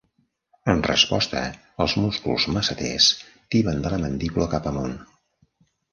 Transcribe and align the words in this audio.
En 0.71 0.79
resposta, 0.87 1.43
els 1.85 1.93
músculs 2.05 2.47
masseters 2.55 3.11
tiben 3.57 3.85
de 3.85 3.93
la 3.95 4.01
mandíbula 4.07 4.49
cap 4.55 4.71
amunt. 4.73 5.01